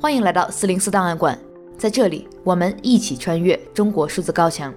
[0.00, 1.38] 欢迎来到四零四档案馆，
[1.78, 4.72] 在这里我们一起穿越中国数字高墙。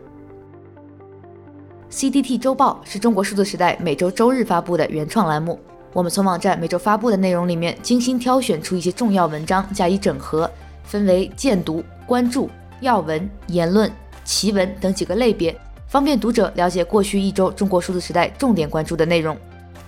[1.91, 5.59] CDT 周报是中国数字时代每周周日发布的原创栏目，
[5.91, 10.49] 我们从网站每周发布的内容里面精心挑选出一些重要文章加以整合，
[10.83, 12.49] 分为荐读、关注、
[12.79, 13.91] 要闻、言论、
[14.23, 15.53] 奇闻等几个类别，
[15.87, 19.35] 方便读者了解过去一周中国数字时代重点关注的内容。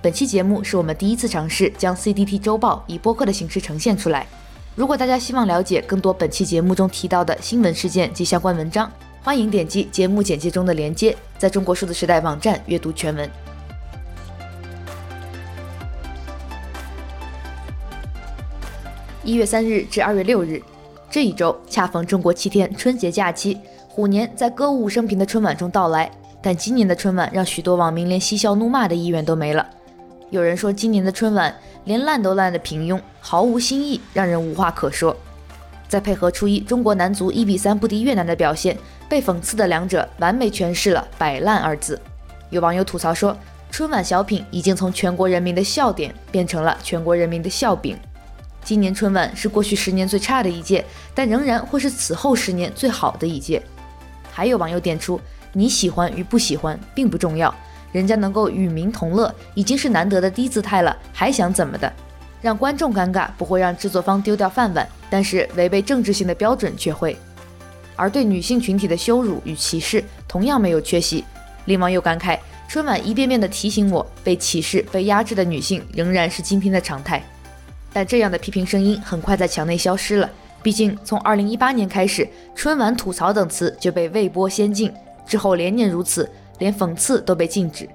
[0.02, 4.28] 本期节目是我们第一次尝试将 CDT 周报以播客的形式呈现出来。
[4.76, 8.90] 如果大家希望了解更多本期节目中提到的新闻事件及相关文章，
[9.22, 13.30] 欢迎点击节目简介中的链接，在中国数字时代网站阅读全文。
[19.22, 20.62] 一月三日至二月六日，
[21.12, 26.10] 这一周恰逢中国七天春节假期，虎年在歌舞升平的春晚中到来。
[26.42, 29.68] 但今年的春晚让许多网民连嬉笑怒骂的意愿都没了。
[30.32, 35.16] 有人说，今年的春晚连烂都烂的平庸，毫无新意，让人无话可说。
[35.88, 38.78] 再配合初一中国男足一比三不敌越南的表现，
[39.10, 42.00] 被讽刺的两者完美诠释了“摆烂”二字。
[42.52, 43.36] 有网友吐槽说，
[43.72, 47.98] 春晚小品已经从全国人民的笑点变成了全国人民的笑柄。
[48.64, 53.60] 今年春晚是过去十年最差的一届，但仍然会是此后十年最好的一届。
[54.32, 55.20] 还有网友点出，
[55.54, 57.52] 你喜欢与不喜欢并不重要。
[57.92, 61.92] 人家能够与民同乐，已经是难得的低姿态了，还想怎么的？
[62.42, 67.18] 让观众尴尬不会让制作方丢掉饭碗，但是违背政治性的标准却会。
[67.96, 71.26] 而对女性群体的羞辱与歧视同样没有缺席。
[71.66, 77.22] 令网友感慨，春晚一遍遍地提醒我，被歧视、被压制的女性仍然是今天的常态。
[77.92, 80.30] 但这样的批评声音很快在墙内消失了，
[80.64, 84.94] 毕竟从2018年开始，春晚吐槽等词就被未播先禁，
[85.28, 86.30] 之后连年如此。
[86.60, 87.90] 连讽刺都被禁止。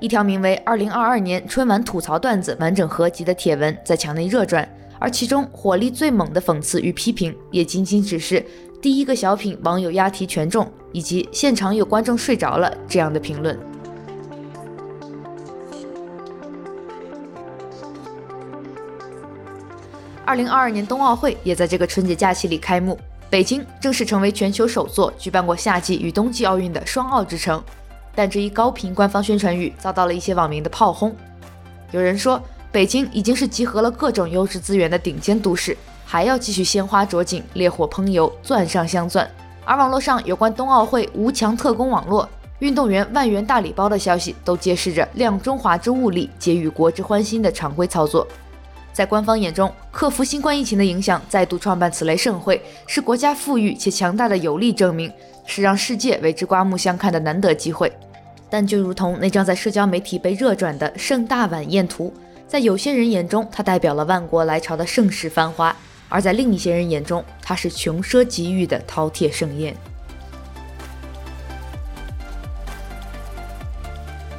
[0.00, 8.44] 一条名为《二零二二年春晚吐槽段子完整合集》的帖文在墙内热转，而其中火力最猛的讽刺与批评，也仅仅只是
[8.82, 13.58] 第一个小品网友押题全中，以及现场有观众睡着了这样的评论。
[20.26, 22.98] 二零二二年冬奥会也在这个春节假期里开幕，
[23.30, 27.62] 北京正式成为全球首座举办过夏季与冬季奥运的双奥之城。
[28.14, 31.14] 但这一高频官方宣传语遭到了一些网民的炮轰。
[31.90, 39.28] 有人说，北京已经是集合了各种优质资源的顶尖都市，还要继续鲜花着锦、烈火烹油、钻上镶钻。
[39.64, 48.26] 而网络上有关冬奥会无墙特工网络、运动员万元大礼包的消息，都揭示着量中华之物力，皆与国之欢心的常规操作。
[48.92, 55.12] 在官方眼中，克服新冠疫情的影响，再度创办此类盛会，是国家富裕且强大的有力证明，
[55.46, 57.92] 是让世界为之刮目相看的难得机会。
[58.50, 62.12] 但就如同那张在社交媒体被热转的盛大晚宴图，
[62.46, 65.74] 在有些人眼中，它代表了万国来朝的盛世繁华；
[66.08, 69.74] 而在另一些人眼中，它是穷奢极欲的饕餮盛宴。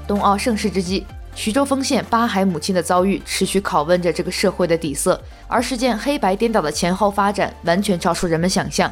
[0.08, 1.06] 冬奥盛世之际。
[1.38, 8.90] 徐州丰县八孩母亲的遭遇持续拷问着这个社会的底色，而事件黑白颠倒的前后发展完全超出人们想象。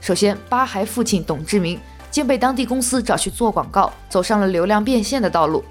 [0.00, 1.78] 首先，八孩父亲董志明
[2.14, 5.64] 竟被当地公司找去做广告，走上了流量变现的道路。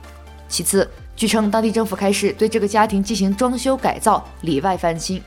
[0.50, 5.24] 其次，据称当地政府开始对这个家庭进行装修改造，里外翻新。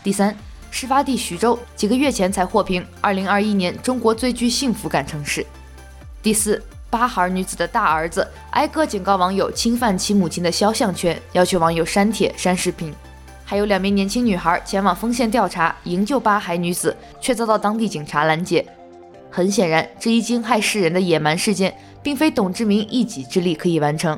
[0.00, 0.32] 第三，
[0.70, 5.44] 事发地徐州几个月前才获评2021年中国最具幸福感城市。
[6.22, 6.62] 第四。
[6.88, 12.92] 八孩女子的大儿子挨个警告网友侵犯其母亲的肖像权，要求网友删帖删视频。
[13.46, 18.64] 还有两名年轻女孩前往丰县调查营救八孩女子，却遭到当地警察拦截。
[19.32, 24.16] 很显然，这一惊骇世人的野蛮事件，并非董志明一己之力可以完成。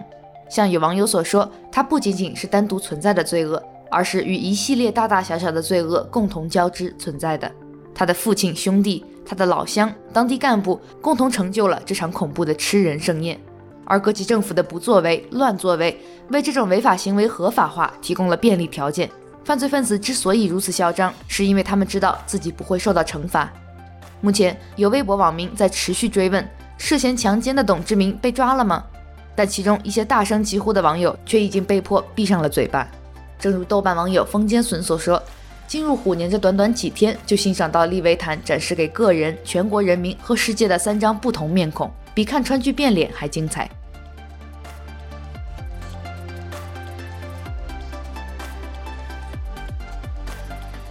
[0.50, 7.50] 像有网友所说，它不仅仅是单独存在的罪恶，而是与一系列大大小小的罪恶共同交织存在的。
[7.94, 9.04] 他的父亲、兄弟。
[9.26, 13.41] 他的老乡、当地干部共同成就了这场恐怖的吃人盛宴，
[13.86, 15.98] 而各级政府的不作为、乱作为，
[16.28, 19.10] 为这种违法行为合法化提供了便利条件。
[19.42, 23.50] 犯罪分子之所以如此嚣张，是因为他们知道自己不会受到惩罚。
[24.25, 26.49] 目前，有微博网民在持续追问：
[26.79, 28.82] 涉嫌强奸的董志明被抓了吗？
[29.37, 32.88] 但其中一些大声疾呼的网友却已经被迫闭上了嘴巴。
[33.38, 35.23] 正如豆瓣网友风间笋所说。
[35.67, 43.69] 进入虎年这短短几天，就欣赏到利维坦展示给个人、全国人民和世界的三张不同面孔，比看川剧变脸还精彩。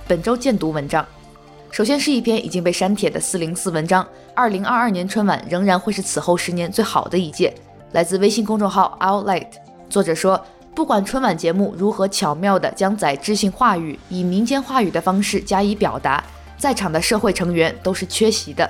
[0.08, 1.04] 本周荐读文章，
[1.74, 7.52] 首先是一篇已经被删帖的四零四文章：二零二二年春晚仍然会是此后十年最好的一届，
[7.94, 9.48] 来自微信公众号 Outlight。
[9.90, 10.40] 作者说。
[10.75, 16.24] 不管春晚节目如何巧妙地将载知性话语以民间话语的方式加以表达，
[16.58, 18.68] 在场的社会成员都是缺席的。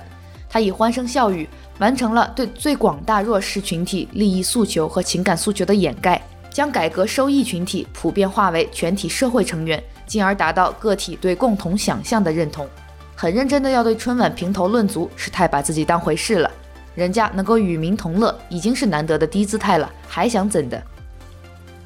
[0.50, 1.48] 他以欢声笑语
[1.80, 12.68] 完成了对最广大弱势群体利益诉求和情感诉求的掩盖，将改革受益群体普遍化为全体社会成员，进而达到个体对共同想象的认同。
[13.16, 16.52] 很认真的要对春晚评头论足，是太把自己当回事了。
[16.96, 20.82] 人家能够与民同乐，已经是难得的低姿态了，还想怎的？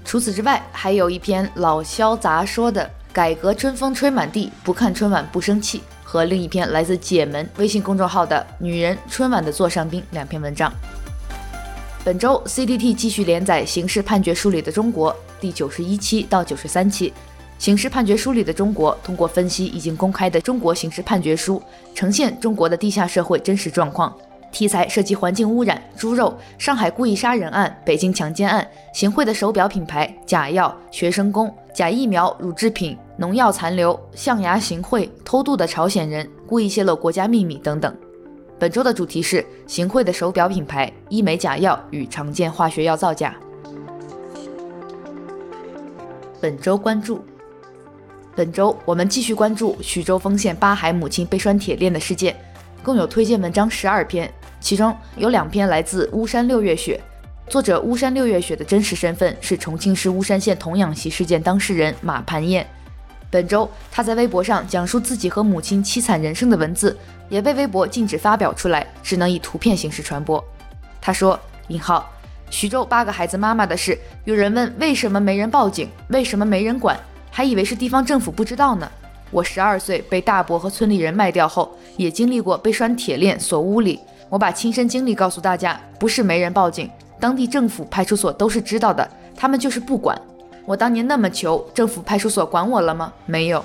[0.03, 10.71] 除此之外，还有一篇老萧杂说的“改革春风吹满地，不看春晚不生气”和另一篇来自姐们微信公众号的“女人春晚的座上宾”两篇文章。
[12.05, 17.09] 本周 CDT 继续连载《刑事判决书里的中国》第九十一期到九十三期，
[17.57, 21.61] 《刑事判决书里的中国》通过分析已经公开的中国刑事判决书，
[21.95, 24.15] 呈现中国的地下社会真实状况。
[24.49, 37.93] 题材涉及环境污染、猪肉、上海故意杀人案、北京强奸案、行贿的手表品牌、假药、学生工、假疫苗、乳制品、农药残留、象牙行贿、偷渡的朝鲜人、故意泄露国家秘密等等。
[38.57, 43.35] 本周的主题是行贿的手表品牌、医美假药与常见化学药造假。
[46.39, 47.19] 本周关注：
[48.37, 52.35] 本周我们继续关注徐州丰县八孩母亲被拴铁链的事件，
[52.83, 54.31] 共有推荐文章十二篇。
[54.59, 57.01] 其中有两篇来自巫山六月雪，
[57.49, 62.63] 作者巫山六月雪的真实身份是重庆市巫山县童养媳事件当事人马盘燕。
[63.31, 66.95] 本周他在微博上讲述自己和母亲凄惨人生的文字
[67.29, 70.43] 也被微博禁止发表出来，只能以图片形式传播。
[71.01, 72.07] 他说：“引号，
[72.51, 76.95] 徐州八个孩子妈妈的事，有人问为什么没人报警，为什么没人管，
[77.37, 78.91] 还以为是地方政府不知道呢。
[79.29, 86.89] 我十二岁被大伯和村里人卖掉后，也经历过被拴铁链锁屋里。”我把亲身经历告诉大家，不是没人报警，
[87.19, 90.19] 当地政府派出所都是知道的，他们就是不管。
[90.65, 93.13] 我当年那么穷，政府派出所管我了吗？
[93.27, 93.63] 没有。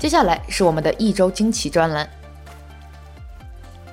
[0.00, 2.10] 接下来是我们的一周惊奇专栏。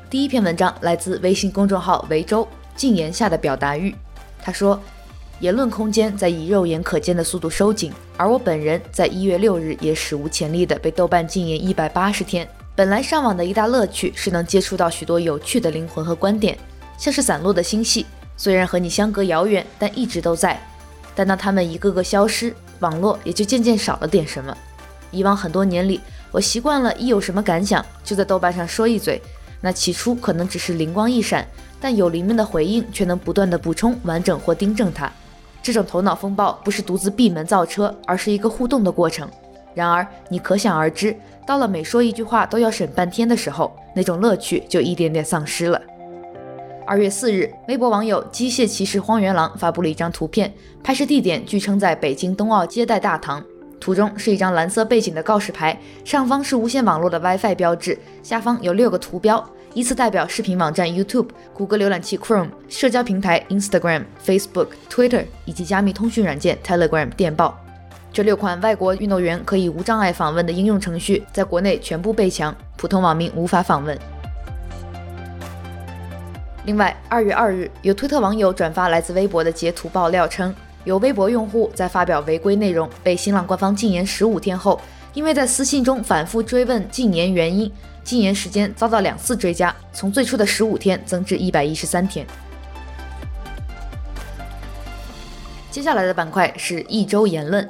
[0.09, 2.47] 第一篇文章来自微信公众号“维州”，
[2.83, 3.95] 禁言下的表达欲。
[4.43, 4.77] 他说。
[5.39, 12.47] 言论空间在以肉眼可见的速度收紧，而我本人在一月六日也史无前例的被豆瓣禁言一百八十天。
[12.75, 16.57] 本来上网的一大乐趣是能接触到许多有趣的灵魂和观点，
[16.97, 18.05] 像是散落的星系，
[18.37, 20.57] 虽然和你相隔遥远，但一直都在。
[21.13, 24.55] 但当他们一个个消失，网络也就渐渐少了点什么。
[25.11, 25.99] 以往很多年里，
[26.31, 29.21] 我习惯了一有什么感想就在豆瓣上说一嘴，
[29.65, 31.47] 那起初可能只是灵光一闪，
[31.79, 35.09] 但有灵们的回应却能不断的补充、完整或订正它。
[35.61, 39.25] 这种头脑风暴不是独自闭门造车，而是一个互动的过程。
[39.73, 41.15] 然而，你可想而知，
[41.47, 45.81] 到了每说一句话都要审半天的时候，那种乐趣就一点点丧失了。
[46.85, 53.41] 二月四日，微博网友“机械骑士荒原狼”发布了一张图片，拍摄地点据称在北京冬奥接待大堂。
[53.83, 59.45] 图中是一张蓝色背景的告示牌，上方是无线网络的 WiFi 标志，下方有六个图标。
[59.73, 67.59] 依次代表视频网站 YouTube、谷歌浏览器 Chrome、社交平台 Instagram、Facebook、Twitter 以及加密通讯软件 Telegram 电报。
[68.13, 73.99] 这六款外国运动员可以无障碍访问的应用程序，在国内全部被抢，普通网民无法访问。
[76.63, 84.79] 另外，二月二日，有推特网友转发来自微博的截图爆料称，有微博用户在发表违规内容被新浪官方禁言十五天后，
[85.13, 87.71] 因为在私信中反复追问禁言原因。
[88.03, 92.27] 禁言时间遭到两次追加，从最初的十五天增至一百一十三天。
[95.71, 97.67] 接下来的板块是一周言论，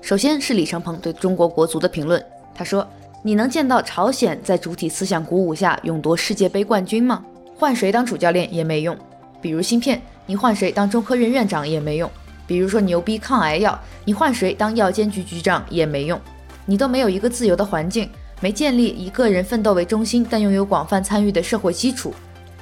[0.00, 2.24] 首先是李承鹏对中国国足的评论。
[2.54, 2.88] 他说
[3.24, 7.24] ：“你能见到朝鲜在主体思想鼓舞下勇夺世界杯冠军吗？
[7.58, 8.96] 换谁当主教练也没用，
[9.42, 12.08] 比如芯片，你换谁当中科院院长也没用；
[12.46, 16.20] 比如说牛逼抗癌药，你换谁当药监局局长也没用，
[16.66, 18.08] 你都没有一个自由的环境。”
[18.40, 22.12] 没建立以个人奋斗为中心，但拥有广泛参与的社会基础。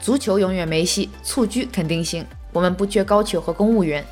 [0.01, 2.25] 足球永远没戏，蹴鞠肯定行。
[2.53, 4.05] 我们不缺高球和公务员。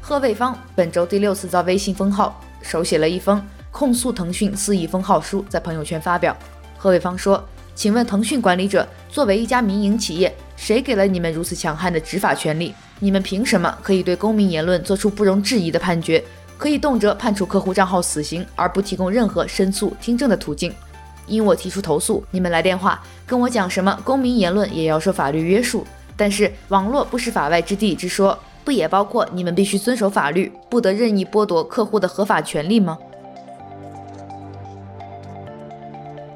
[0.00, 6.34] 贺卫方本周第六次遭微信封号，手写了一封控诉腾讯肆意封号书，在朋友圈发表。
[6.78, 12.72] 贺卫方说：“请问腾讯管理者，作为一家民营企业，谁给了你们如此强悍的执法权力？
[13.00, 16.22] 你们凭什么可以对公民言论做出不容置疑的判决？”
[16.56, 20.70] 可以动辄判处客户账号死刑，而不提供任何申诉听证的途径。
[21.26, 25.86] 因我提出投诉，你们来电话跟我讲什么公民言论也要受法律约束。
[26.18, 32.98] 但是网络不是法外之地之说，不也包括你们必须遵守法律，不得任意剥夺客户的合法权利吗？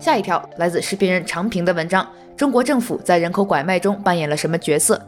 [0.00, 4.98] 下一条来自视频人长平的文章：中国政府在人口拐卖中扮演了什么角色？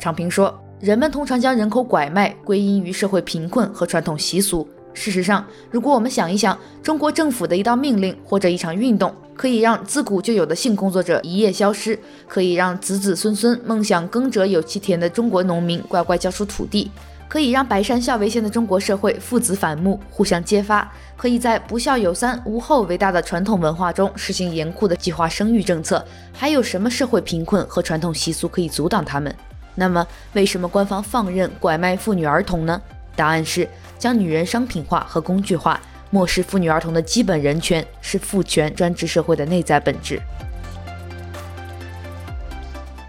[0.00, 4.68] 长平说，人们通常将人口拐卖归因于社会贫困和传统习俗。
[4.92, 16.90] 事实上，如果我们想一想，中国政府的一道命令或者一场运动，可以让自古就有的性工作者一夜消失，可以让子子孙孙梦想耕者有其田的中国农民乖乖交出土地。
[17.28, 26.04] 可以让百善孝为先的中国社会父子反目，互相揭发；可以在不孝有三，无后为大的传统文化中实行严酷的计划生育政策。
[26.32, 29.34] 还有什么社会贫困和传统习俗可以阻挡他们？
[29.76, 32.80] 那么，为什么官方放任拐卖妇女儿童呢？
[33.14, 33.68] 答案是
[33.98, 35.80] 将女人商品化和工具化，
[36.10, 40.20] 漠视妇女儿童的基本人权，是父权专制社会的内在本质。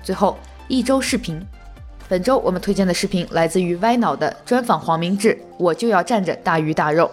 [0.04, 1.42] 最后，一周视频。
[2.10, 7.12] 本周我们推荐的视频来自于歪脑的专访黄明志，我就要站着大鱼大肉。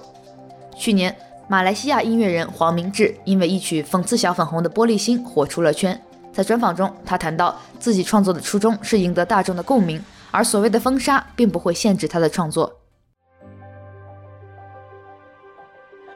[0.77, 1.17] 去年，
[1.49, 6.01] 马来西亚音乐人黄明志因为一曲讽刺小粉红的《玻璃心》火出了圈。
[6.35, 12.81] 在专访中，他谈到自己创作的初衷是赢得大众的共鸣，而所谓的封杀并不会限制他的创作。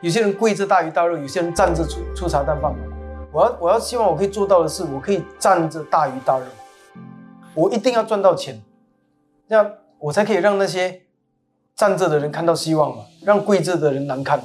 [0.01, 2.75] 有些人跪着大鱼大肉，有些人站着粗粗茶淡饭。
[3.33, 6.47] 我要我要希望我可以做到的是，我可以站着大鱼大肉，
[7.55, 8.61] 我一定要赚到钱。
[9.49, 11.03] 这样我才可以让那些
[11.77, 14.43] 站着的人看到希望嘛，让跪着的人难看。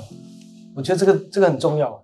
[0.75, 2.03] 我觉得这个这个很重要。